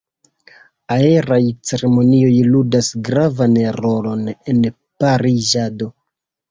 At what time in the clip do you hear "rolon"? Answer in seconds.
3.81-4.27